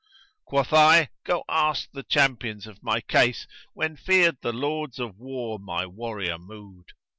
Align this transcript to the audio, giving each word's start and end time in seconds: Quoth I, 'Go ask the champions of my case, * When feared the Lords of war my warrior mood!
Quoth 0.45 0.73
I, 0.73 1.09
'Go 1.25 1.43
ask 1.47 1.91
the 1.91 2.01
champions 2.01 2.65
of 2.65 2.81
my 2.81 3.01
case, 3.01 3.45
* 3.59 3.73
When 3.75 3.95
feared 3.95 4.37
the 4.41 4.51
Lords 4.51 4.97
of 4.97 5.19
war 5.19 5.59
my 5.59 5.85
warrior 5.85 6.39
mood! 6.39 6.87